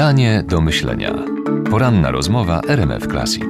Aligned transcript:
Danie 0.00 0.44
do 0.48 0.60
myślenia. 0.60 1.14
Poranna 1.70 2.10
rozmowa 2.10 2.60
RMF 2.68 3.06
Classic. 3.06 3.44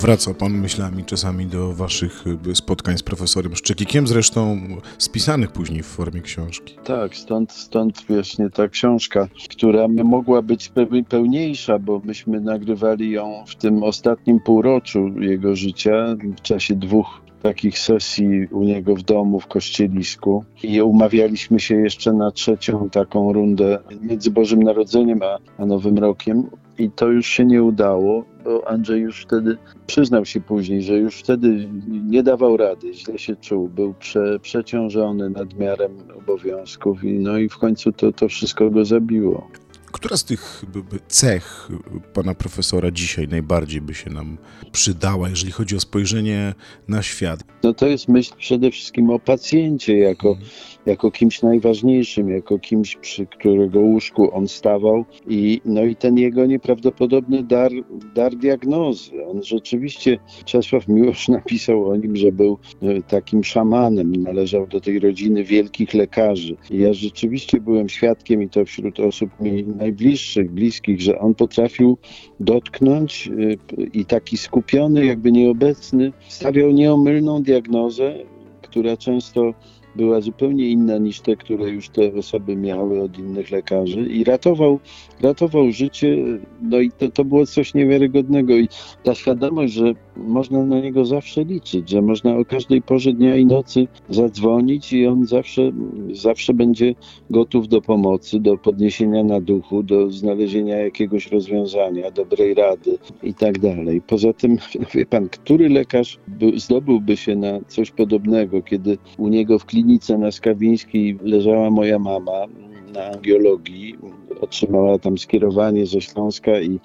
Wraca 0.00 0.34
pan 0.34 0.52
myślami 0.52 1.04
czasami 1.04 1.46
do 1.46 1.72
waszych 1.72 2.24
y, 2.46 2.54
spotkań 2.54 2.98
z 2.98 3.02
profesorem 3.02 3.56
Szczekikiem, 3.56 4.06
zresztą 4.06 4.58
spisanych 4.98 5.52
później 5.52 5.82
w 5.82 5.86
formie 5.86 6.20
książki. 6.20 6.76
Tak, 6.84 7.16
stąd, 7.16 7.52
stąd 7.52 8.04
właśnie 8.08 8.50
ta 8.50 8.68
książka, 8.68 9.28
która 9.50 9.88
mogła 9.88 10.42
być 10.42 10.72
pełniejsza, 11.08 11.78
bo 11.78 12.00
myśmy 12.04 12.40
nagrywali 12.40 13.10
ją 13.10 13.44
w 13.46 13.56
tym 13.56 13.82
ostatnim 13.82 14.40
półroczu 14.40 15.20
jego 15.20 15.56
życia, 15.56 16.16
w 16.38 16.40
czasie 16.40 16.74
dwóch 16.74 17.24
takich 17.44 17.78
sesji 17.78 18.46
u 18.50 18.62
niego 18.62 18.94
w 18.94 19.02
domu 19.02 19.40
w 19.40 19.46
Kościelisku. 19.46 20.44
I 20.62 20.82
umawialiśmy 20.82 21.60
się 21.60 21.74
jeszcze 21.76 22.12
na 22.12 22.30
trzecią 22.30 22.90
taką 22.90 23.32
rundę 23.32 23.78
między 24.00 24.30
Bożym 24.30 24.62
Narodzeniem 24.62 25.20
a, 25.58 25.66
Nowym 25.66 25.98
Rokiem. 25.98 26.50
I 26.78 26.90
to 26.90 27.08
już 27.08 27.26
się 27.26 27.44
nie 27.44 27.62
udało, 27.62 28.24
bo 28.44 28.68
Andrzej 28.68 29.00
już 29.00 29.22
wtedy 29.22 29.56
przyznał 29.86 30.24
się 30.24 30.40
później, 30.40 30.82
że 30.82 30.94
już 30.94 31.16
wtedy 31.16 31.68
nie 31.88 32.22
dawał 32.22 32.56
rady, 32.56 32.94
źle 32.94 33.18
się 33.18 33.36
czuł, 33.36 33.68
był 33.68 33.94
prze, 33.94 34.38
przeciążony 34.40 35.30
nadmiarem 35.30 35.92
obowiązków 36.18 37.04
i 37.04 37.12
no 37.12 37.38
i 37.38 37.48
w 37.48 37.58
końcu 37.58 37.92
to, 37.92 38.12
to 38.12 38.28
wszystko 38.28 38.70
go 38.70 38.84
zabiło. 38.84 39.48
Która 39.94 40.16
z 40.16 40.24
tych 40.24 40.64
cech 41.08 41.68
pana 42.14 42.34
profesora 42.34 42.90
dzisiaj 42.90 43.28
najbardziej 43.28 43.80
by 43.80 43.94
się 43.94 44.10
nam 44.10 44.38
przydała, 44.72 45.28
jeżeli 45.28 45.52
chodzi 45.52 45.76
o 45.76 45.80
spojrzenie 45.80 46.54
na 46.88 47.02
świat? 47.02 47.40
No 47.62 47.74
to 47.74 47.86
jest 47.86 48.08
myśl 48.08 48.32
przede 48.38 48.70
wszystkim 48.70 49.10
o 49.10 49.18
pacjencie 49.18 49.98
jako, 49.98 50.34
hmm. 50.34 50.50
Jako 50.86 51.10
kimś 51.10 51.42
najważniejszym, 51.42 52.28
jako 52.28 52.58
kimś, 52.58 52.96
przy 52.96 53.26
którego 53.26 53.80
łóżku 53.80 54.34
on 54.34 54.48
stawał 54.48 55.04
i, 55.28 55.60
no 55.64 55.84
i 55.84 55.96
ten 55.96 56.18
jego 56.18 56.46
nieprawdopodobny 56.46 57.42
dar, 57.42 57.70
dar 58.14 58.36
diagnozy. 58.36 59.26
On 59.26 59.42
rzeczywiście, 59.42 60.18
Czesław 60.44 60.88
Miłosz 60.88 61.28
napisał 61.38 61.88
o 61.88 61.96
nim, 61.96 62.16
że 62.16 62.32
był 62.32 62.58
e, 62.82 63.02
takim 63.02 63.44
szamanem, 63.44 64.16
należał 64.16 64.66
do 64.66 64.80
tej 64.80 64.98
rodziny 64.98 65.44
wielkich 65.44 65.94
lekarzy. 65.94 66.56
I 66.70 66.78
ja 66.78 66.92
rzeczywiście 66.92 67.60
byłem 67.60 67.88
świadkiem 67.88 68.42
i 68.42 68.48
to 68.48 68.64
wśród 68.64 69.00
osób 69.00 69.30
mi 69.40 69.64
najbliższych, 69.64 70.50
bliskich, 70.50 71.00
że 71.00 71.18
on 71.18 71.34
potrafił 71.34 71.98
dotknąć 72.40 73.28
y, 73.28 73.58
i 73.92 74.04
taki 74.04 74.36
skupiony, 74.36 75.06
jakby 75.06 75.32
nieobecny, 75.32 76.12
stawiał 76.28 76.70
nieomylną 76.70 77.42
diagnozę, 77.42 78.14
która 78.62 78.96
często 78.96 79.54
była 79.96 80.20
zupełnie 80.20 80.68
inna 80.68 80.98
niż 80.98 81.20
te, 81.20 81.36
które 81.36 81.70
już 81.70 81.88
te 81.88 82.14
osoby 82.14 82.56
miały 82.56 83.02
od 83.02 83.18
innych 83.18 83.50
lekarzy 83.50 84.00
i 84.00 84.24
ratował, 84.24 84.80
ratował 85.22 85.72
życie, 85.72 86.16
no 86.62 86.80
i 86.80 86.90
to, 86.90 87.10
to 87.10 87.24
było 87.24 87.46
coś 87.46 87.74
niewiarygodnego 87.74 88.56
i 88.56 88.68
ta 89.02 89.14
świadomość, 89.14 89.72
że 89.72 89.94
można 90.16 90.64
na 90.64 90.80
niego 90.80 91.04
zawsze 91.04 91.44
liczyć, 91.44 91.90
że 91.90 92.02
można 92.02 92.36
o 92.36 92.44
każdej 92.44 92.82
porze 92.82 93.12
dnia 93.12 93.36
i 93.36 93.46
nocy 93.46 93.86
zadzwonić 94.10 94.92
i 94.92 95.06
on 95.06 95.26
zawsze, 95.26 95.72
zawsze 96.12 96.54
będzie 96.54 96.94
gotów 97.30 97.68
do 97.68 97.80
pomocy, 97.80 98.40
do 98.40 98.58
podniesienia 98.58 99.24
na 99.24 99.40
duchu, 99.40 99.82
do 99.82 100.10
znalezienia 100.10 100.76
jakiegoś 100.76 101.32
rozwiązania, 101.32 102.10
dobrej 102.10 102.54
rady 102.54 102.98
i 103.22 103.34
tak 103.34 103.58
dalej. 103.58 104.02
Poza 104.06 104.32
tym, 104.32 104.58
wie 104.94 105.06
pan, 105.06 105.28
który 105.28 105.68
lekarz 105.68 106.18
by, 106.28 106.58
zdobyłby 106.58 107.16
się 107.16 107.36
na 107.36 107.60
coś 107.68 107.90
podobnego, 107.90 108.62
kiedy 108.62 108.98
u 109.18 109.28
niego 109.28 109.58
w 109.58 109.64
klinice 109.64 110.18
na 110.18 110.32
Skawińskiej 110.32 111.18
leżała 111.22 111.70
moja 111.70 111.98
mama 111.98 112.46
na 112.94 113.04
angiologii, 113.04 113.94
otrzymała 114.40 114.98
tam 114.98 115.18
skierowanie 115.18 115.86
ze 115.86 116.00
Śląska 116.00 116.60
i 116.60 116.80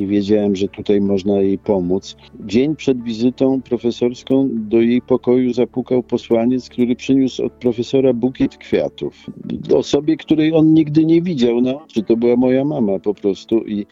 i 0.00 0.06
wiedziałem, 0.06 0.56
że 0.56 0.68
tutaj 0.68 1.00
można 1.00 1.40
jej 1.40 1.58
pomóc. 1.58 2.16
Dzień 2.46 2.76
przed 2.76 3.02
wizytą 3.02 3.62
profesorską 3.62 4.48
do 4.52 4.80
jej 4.80 5.02
pokoju 5.02 5.52
zapukał 5.52 6.02
posłaniec, 6.02 6.68
który 6.68 6.96
przyniósł 6.96 7.44
od 7.44 7.52
profesora 7.52 8.12
bukiet 8.12 8.56
kwiatów. 8.56 9.26
Osobie, 9.74 10.16
której 10.16 10.54
on 10.54 10.74
nigdy 10.74 11.04
nie 11.04 11.22
widział 11.22 11.60
na 11.60 11.82
oczy. 11.82 12.02
To 12.02 12.16
była 12.16 12.36
moja 12.36 12.64
mama 12.64 12.98
po 12.98 13.14
prostu. 13.14 13.58
I, 13.66 13.86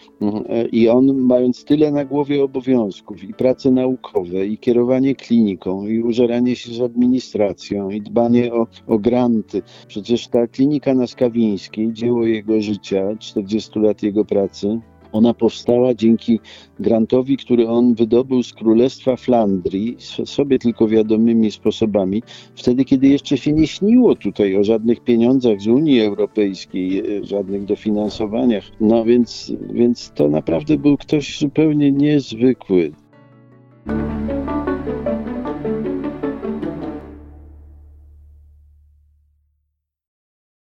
I 0.73 0.89
on, 0.89 1.17
mając 1.17 1.65
tyle 1.65 1.91
na 1.91 2.05
głowie 2.05 2.45
obowiązków, 2.45 3.25
i 3.25 3.35
prace 3.35 3.71
naukowe, 3.71 4.47
i 4.47 4.59
kierowanie 4.59 5.15
kliniką, 5.15 5.87
i 5.87 6.01
użeranie 6.01 6.57
się 6.57 6.75
z 6.75 6.81
administracją, 6.81 7.91
i 7.91 8.01
dbanie 8.01 8.53
o, 8.53 8.67
o 8.87 8.99
granty. 8.99 9.63
Przecież 9.89 10.29
ta 10.29 10.47
klinika 10.47 10.95
na 10.95 11.07
Skawińskiej, 11.07 11.93
dzieło 11.93 12.27
jego 12.27 12.61
życia, 12.61 12.98
40 13.19 13.79
lat 13.79 14.03
jego 14.03 14.25
pracy, 14.25 14.81
ona 15.13 15.35
powstała 15.35 15.95
dzięki 15.95 16.41
grantowi, 16.81 17.37
który 17.37 17.69
on 17.69 17.95
wydobył 17.95 18.43
z 18.43 18.53
Królestwa 18.53 19.17
Flandrii, 19.17 19.97
sobie 20.25 20.59
tylko 20.59 20.89
wiadomymi 20.89 21.51
sposobami, 21.51 22.23
wtedy, 22.55 22.85
kiedy 22.85 23.09
jeszcze 23.09 23.37
się 23.37 23.53
nie 23.53 23.67
śniło 23.67 24.15
tutaj 24.15 24.57
o 24.57 24.65
żadnych 24.65 25.01
pieniądzach 25.01 25.61
z 25.61 25.67
Unii 25.67 26.01
Europejskiej, 26.01 27.17
e, 27.19 27.25
żadnych 27.25 27.65
dofinansowaniach. 27.65 28.65
No 28.81 29.05
więc, 29.05 29.53
więc 29.73 30.13
to 30.15 30.29
naprawdę 30.29 30.79
był 30.79 30.97
ktoś 30.97 31.39
zupełnie 31.39 31.93
niezwykły. 31.93 32.93